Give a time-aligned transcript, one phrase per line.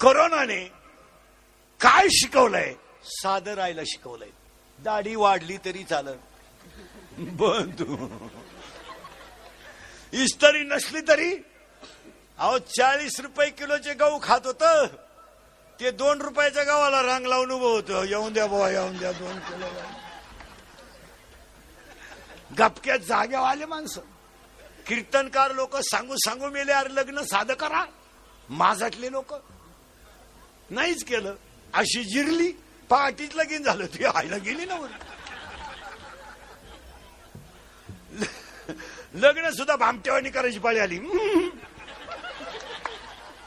[0.00, 0.64] कोरोनाने
[1.80, 2.74] काय शिकवलंय?
[3.04, 4.30] साधं राहायला शिकवलंय.
[4.78, 6.18] दाढी वाढली तरी चालत
[7.18, 7.96] बंधू.
[10.12, 11.32] इस्त्री नसली तरी?
[12.38, 14.62] अहो चाळीस रुपये किलोचे गहू खात होत.
[15.80, 18.04] ते दोन रुपयाच्या गावाला रांग लावून उभं होतं.
[18.04, 19.66] येऊन द्या बाबा येऊन द्या दोन किलो.
[22.58, 24.00] गपक्यात जाग्या आले माणसं.
[24.86, 27.84] कीर्तनकार लोक सांगू सांगू मेले अरे लग्न साधं करा.
[28.50, 29.34] माझातले लोक.
[30.70, 31.34] नाहीच केलं.
[31.74, 32.52] अशी जिरली
[32.90, 34.74] पहाटीच लगीन झालं ती आईला गेली ना
[39.14, 40.98] लग्न सुद्धा भामटेवाणी करायची पाळी आली.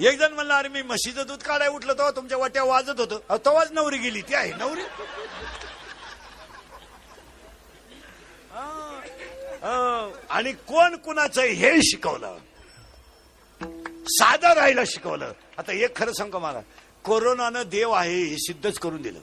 [0.00, 3.18] एक जण म्हणला अरे मी म्हशीचं दूध काढाय उठलं तेव्हा तुमच्या वाट्या वाजत होतं.
[3.30, 4.22] तेव्हाच नवरी गेली.
[4.22, 4.80] ती आहे नवरी.
[9.62, 12.36] अं, आणि कोण कुणाचं हे शिकवलं?
[14.08, 15.32] साधं राहायला शिकवलं.
[15.58, 16.60] आता एक खरं सांगतो मला.
[17.04, 19.18] कोरोनानं देव आहे हे सिद्धच करून दिलं.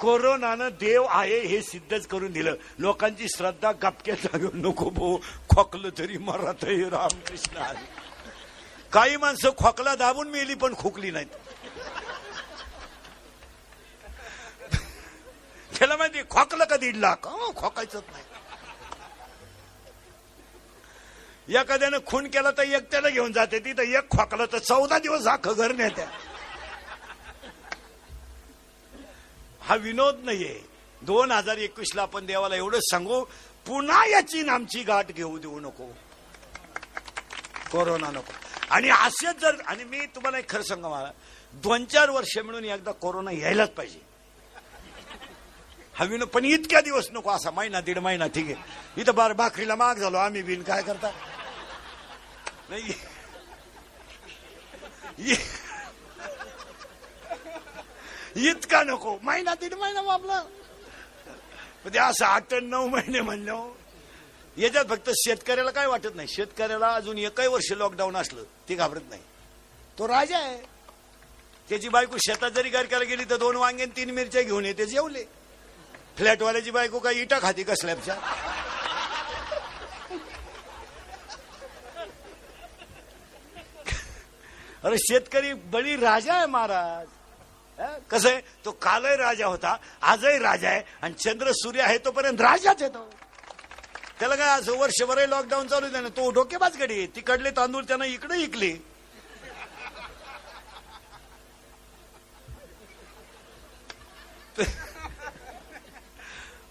[0.00, 2.54] कोरोनानं देव आहे हे सिद्धच करून दिलं.
[2.78, 5.18] लोकांची श्रद्धा गपक्यात लागून नको भो.
[5.50, 7.84] खोकलं तरी मरात रामकृष्ण हरी.
[8.92, 11.26] काही माणसं खोकला दाबून मेली पण खोकली नाहीत.
[15.78, 18.24] त्याला माहिती खोकलं का दीड लाख हं, खोकायचंच नाही.
[21.48, 23.58] एखाद्यानं खून केला तर एक त्याला घेऊन जाते.
[23.58, 26.06] तिथं एक खोकलं तर चौदा दिवस अख्खं घर नेत्या.
[29.60, 30.60] हा विनोद नाहीये.
[31.02, 33.24] दोन हजार एकवीस ला आपण देवाला एवढं सांगू
[33.66, 35.86] पुन्हा याची आमची गाठ घेऊ देऊ नको.
[37.72, 38.32] कोरोना नको.
[38.70, 41.10] आणि असेच जर आणि मी तुम्हाला एक खरं सांगा मला
[41.52, 44.11] दोन चार वर्ष मिळून एकदा कोरोना यायलाच पाहिजे.
[45.98, 48.54] हवीनं पण इतक्या दिवस नको असा महिना दीड महिना ठीक आहे.
[49.00, 51.10] इथं बार भाकरीला माग झालो आम्ही बिन काय करता?
[52.70, 52.82] नाही.
[55.18, 55.34] इ-
[58.36, 63.72] इतका नको महिना दीड महिना आपला म्हणजे ते असं आठ नऊ महिने म्हणलं.
[64.56, 66.28] याच्यात फक्त शेतकऱ्याला काय वाटत नाही?
[66.28, 69.22] शेतकऱ्याला अजून एकही वर्ष लॉकडाऊन असलं ते घाबरत नाही.
[69.98, 70.62] तो राजा आहे.
[71.68, 75.41] त्याची बायको शेतात जरी करायला गेली तर दोन वांगे आणि तीन मिरच्या घेऊन येते जेवले.
[76.16, 78.16] फ्लॅटवाल्याची बायको काय इटा खाती का स्लॅबच्या?
[84.84, 87.06] अरे शेतकरी बळी राजा आहे महाराज.
[88.10, 88.40] कसं आहे?
[88.64, 89.76] तो कालही राजा होता
[90.12, 93.08] आजही राजा आहे आणि चंद्र सूर्य आहे तोपर्यंत राजाच आहे तो.
[94.18, 98.72] त्याला काय असं वर्षभरही लॉकडाऊन चालू आहे तो डोकेबाज गडी तिकडले तांदूळ त्यानं इकडे इकले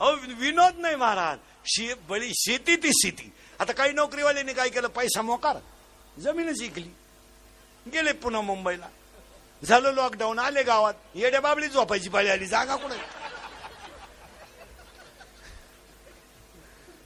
[0.01, 1.37] अहो विनोद नाही महाराज.
[1.65, 3.31] शे बळी शेती ती शेती.
[3.59, 4.87] आता काही नोकरीवाल्यांनी काय केलं?
[4.87, 5.57] पैसा मोकार.
[6.19, 6.89] जमीनच इकली
[7.91, 8.87] गेले पुन्हा मुंबईला.
[9.63, 10.93] झालं लॉकडाऊन आले गावात.
[11.15, 12.45] येड्या बाबळी झोपायची पाळी आली.
[12.45, 12.95] जागा कुठे?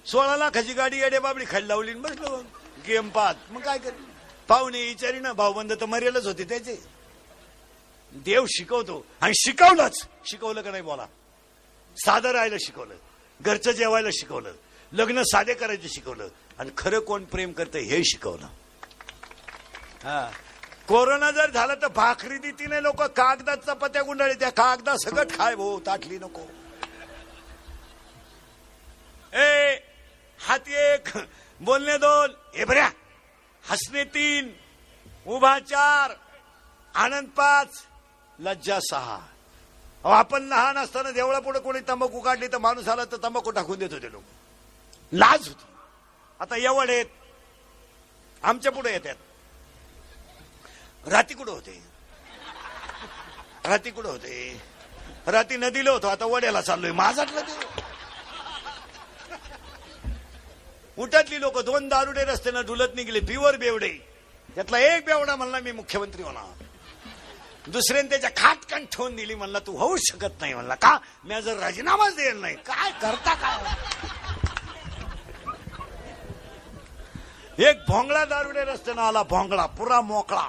[0.05, 2.43] सोळा लाखाची गाडी येड्या बाबळी खाली लावली बसलो.
[2.87, 3.35] गेम पाहत.
[3.49, 3.91] मग काय कर?
[4.47, 6.75] पाहुणे विचारी ना भाऊबंद तर मरेलच होते त्याचे.
[8.11, 9.05] देव शिकवतो.
[9.21, 10.07] आणि शिकवलंच.
[10.25, 11.05] शिकवलं का नाही बोला?
[11.97, 12.95] साधं राहायला शिकवलं.
[13.41, 14.51] घरचं जेवायला शिकवलं.
[14.91, 16.27] लग्न साधे करायचं शिकवलं.
[16.59, 18.45] आणि खरं कोण प्रेम करतं हे शिकवलं.
[20.03, 20.31] हा.
[20.87, 24.33] कोरोना जर झाला तर भाकरी देती नाही लोक कागदात चपात्या गुंडाळी.
[24.33, 26.41] त्या कागदा सगळं खाय भाऊ ताटली नको.
[29.37, 29.75] ए
[30.39, 31.07] हात एक
[31.59, 32.31] बोलणे दोन.
[32.55, 32.89] हे बऱ्या.
[33.69, 34.53] हसणे तीन.
[35.27, 36.11] उभा चार.
[36.95, 37.85] आनंद पाच.
[38.39, 39.19] लज्जा सहा.
[40.05, 43.79] अहो, आपण लहान असताना देवळा पुढे कोणी तंबाखू काढली तर माणूस आला तर तंबाखू टाकून
[43.79, 44.23] देत होते लोक.
[45.13, 45.65] लाज होती.
[46.39, 47.05] आता एवढ आहेत.
[48.43, 49.15] आमच्या पुढे येतात
[51.07, 51.83] राती कुठं होते?
[53.65, 54.61] राती कुठं होते?
[55.27, 56.07] राती नदीला होतो.
[56.07, 56.91] आता वड्याला चाललोय.
[56.91, 57.81] माझातलं ते.
[60.97, 63.19] उठातली लोक दोन दारुडे रस्त्यानं ढुलत निघले.
[63.19, 63.93] प्युअर बेवडे.
[64.57, 66.64] यातला एक बेवडा म्हणला मी मुख्यमंत्री होणार.
[67.67, 70.75] दुसऱ्याने त्याच्या खाटकन ठेवून दिली म्हणला तू होऊ शकत नाही म्हणला.
[70.75, 70.97] का?
[71.23, 72.55] मी जर राजीनामाच दिला नाही.
[72.65, 73.73] काय करता काय
[77.59, 80.47] एक भोंगळा दारुडे रस्त्यानं आला भोंगळा पुरा मोकळा.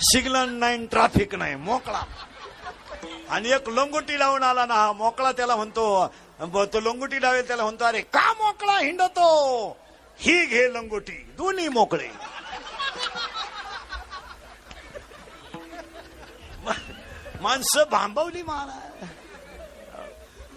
[0.00, 2.02] सिग्नल नाही ट्रॅफिक नाही मोकळा.
[3.30, 6.06] आणि एक लंगोटी लावून आला ना हा मोकळा त्याला म्हणतो
[6.72, 9.28] तो लंगोटी लावेल त्याला म्हणतो अरे का मोकळा हिंडतो?
[10.18, 12.08] ही घे लंगोटी दोन्ही मोकळे.
[17.44, 19.08] माणसं भांबवली महाराज.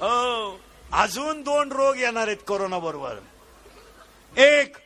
[0.02, 0.60] हो
[0.92, 3.20] अजून दोन रोग येणार आहेत कोरोना बरोबर.
[4.38, 4.78] एक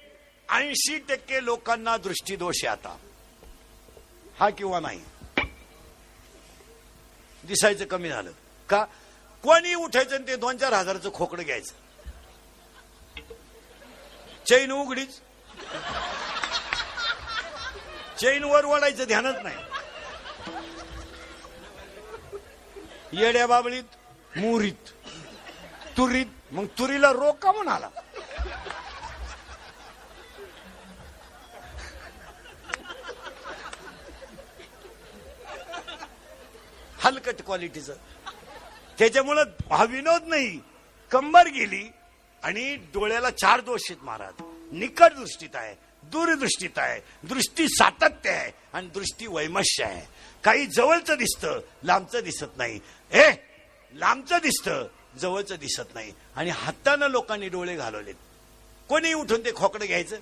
[0.49, 2.97] ऐंशी टक्के लोकांना दृष्टीदोष आहे आता.
[4.39, 4.99] हा किंवा नाही?
[7.43, 8.31] दिसायचं कमी झालं.
[8.69, 8.83] का?
[9.43, 11.73] कोणी उठायचं आणि ते दोन चार हजाराचं खोकडं घ्यायचं?
[14.45, 15.19] चैन उघडीच.
[18.19, 19.70] चैन वर वडायचं ध्यानच नाही.
[23.13, 24.89] येड्या बाबळीत मुरीत.
[25.97, 27.89] तुरीत मग तुरीला रोग का म्हणाला
[37.03, 37.93] हलकट क्वालिटीचं.
[38.99, 40.59] त्याच्यामुळं हा विनोद नाही.
[41.11, 41.83] कंबर गेली
[42.43, 44.41] आणि डोळ्याला चार दोष आहेत महाराज.
[44.71, 45.75] निकट दृष्टीत आहे.
[46.03, 50.05] दूरदृष्टीत आहे दृष्टी सातत्य आहे आणि दृष्टी वैमश्य आहे.
[50.43, 52.79] काही जवळचं दिसतं लांबचं दिसत नाही.
[53.11, 53.31] ए
[53.93, 54.87] लांबचं दिसतं
[55.17, 56.13] जवळचं दिसत नाही.
[56.35, 58.15] आणि हातानं लोकांनी डोळे घालवलेत.
[58.89, 60.17] कोणी उठून ते खोकडं घ्यायचं?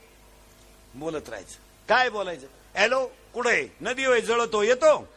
[0.96, 1.58] बोलत राहायचं.
[1.90, 2.48] काय बोलायचं?
[2.76, 5.08] हॅलो कुठे नदी होय जळतो येतो?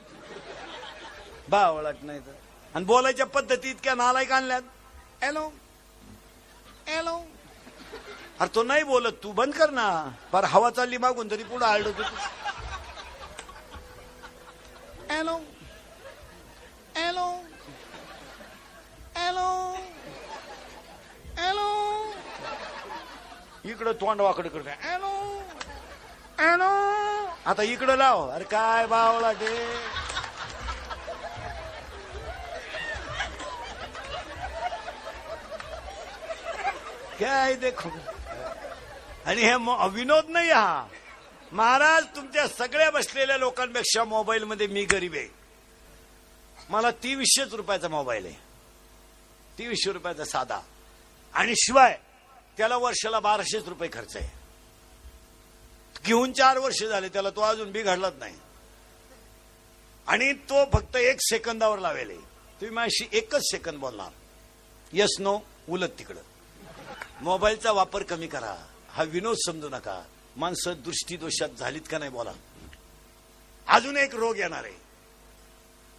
[1.49, 2.33] बावळट नाही तर.
[2.75, 4.63] आणि बोलायच्या पद्धती इतक्या नालायक आणल्यात.
[5.23, 5.53] हॅलो?
[6.87, 7.19] हॅलो?
[8.41, 9.89] अरे तो नाही बोलत तू बंद कर ना.
[10.33, 12.03] पर हवा चालली मागून तरी पुढे आळत होती.
[15.11, 15.37] हॅलो.
[16.97, 17.27] हॅलो.
[19.17, 19.49] हॅलो.
[21.39, 21.69] हॅलो.
[23.65, 25.13] इकडं तोंड वाकड करते हॅलो.
[26.41, 26.71] हॅलो.
[27.47, 28.29] आता इकडं लाव.
[28.29, 29.53] अरे काय बावळा ते
[37.21, 37.89] काय देखो?
[39.27, 39.55] आणि हे
[39.91, 40.87] विनोद नाही हा.
[41.53, 45.29] महाराज तुमच्या सगळ्या बसलेल्या लोकांपेक्षा मोबाईल मध्ये मी गरीब आहे.
[46.69, 48.35] मला तेवीसशेच रुपयाचा मोबाईल आहे.
[49.59, 50.61] तेवीसशे रुपयाचा साधा.
[51.35, 51.99] आणि शिवाय
[52.57, 54.29] त्याला वर्षाला बाराशेच रुपये खर्च आहे.
[56.05, 58.37] घेऊन चार वर्ष झाले त्याला तो अजून बिघडलाच नाही.
[60.07, 64.11] आणि तो फक्त एक सेकंदावर लावेल तुम्ही माझ्याशी एकच सेकंद बोलणार.
[64.93, 66.21] यस नो उलट तिकडं.
[67.23, 68.67] मोबाईलचा वापर कमी करा.
[68.89, 70.03] हा विनोद समजू नका.
[70.37, 72.33] माणसं दृष्टीदोषात झालीत का नाही बोला.
[73.69, 74.75] अजून एक रोग येणार आहे.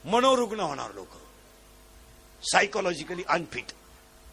[0.10, 1.08] मनोरुग्ण होणार लोक.
[2.44, 3.66] सायकोलॉजिकली अनफिट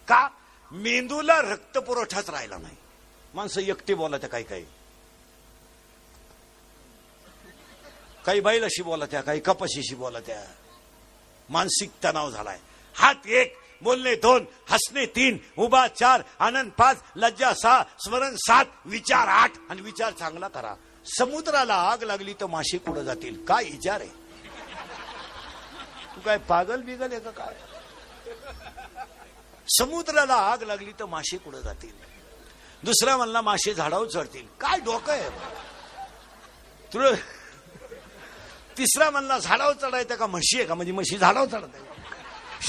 [0.09, 0.29] का?
[0.71, 2.77] मेंदूला रक्त पुरवठाच राहिला नाही.
[3.35, 4.65] माणसं एकटे बोला काही काही.
[8.25, 10.47] काही बैलाशी बोला त्या काही कपाशीशी बोला त्या
[11.49, 12.59] मानसिक तणाव झालाय.
[12.95, 19.29] हात एक बोलणे दोन हसणे तीन उभा चार आनंद पाच लज्जा सहा स्मरण सात विचार
[19.29, 20.75] आठ आणि विचार चांगला करा.
[21.19, 23.45] समुद्राला आग लागली तर मासे कुठं जातील?
[23.45, 24.09] काय विचार आहे?
[26.17, 27.55] तू काय पागल बिगल आहे का काय?
[29.69, 31.93] समुद्राला आग लागली तर मासे कुठं जातील?
[32.83, 34.47] दुसरा म्हणला मासे झाडावर चढतील.
[34.61, 35.29] काय डोकं आहे?
[36.93, 37.11] तुला
[38.79, 40.75] तिसरा म्हणला झाडावर चढायचं का म्हशी आहे का?
[40.75, 41.90] म्हणजे म्हशी झाडावर चढत आहे